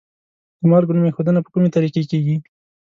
[0.59, 2.35] د مالګو نوم ایښودنه په کومې طریقې کیږي؟